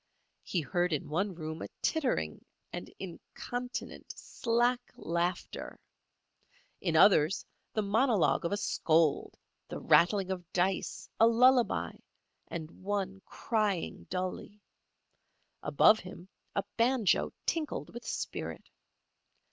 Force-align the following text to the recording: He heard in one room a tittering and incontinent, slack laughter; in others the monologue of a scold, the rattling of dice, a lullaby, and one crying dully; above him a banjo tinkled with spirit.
He 0.41 0.61
heard 0.61 0.93
in 0.93 1.07
one 1.09 1.35
room 1.35 1.61
a 1.61 1.67
tittering 1.83 2.43
and 2.73 2.91
incontinent, 2.97 4.11
slack 4.17 4.81
laughter; 4.95 5.79
in 6.79 6.95
others 6.95 7.45
the 7.73 7.83
monologue 7.83 8.43
of 8.43 8.51
a 8.51 8.57
scold, 8.57 9.37
the 9.67 9.79
rattling 9.79 10.31
of 10.31 10.51
dice, 10.53 11.07
a 11.19 11.27
lullaby, 11.27 11.91
and 12.47 12.81
one 12.81 13.21
crying 13.27 14.07
dully; 14.09 14.59
above 15.61 15.99
him 15.99 16.27
a 16.55 16.63
banjo 16.77 17.31
tinkled 17.45 17.93
with 17.93 18.03
spirit. 18.03 18.71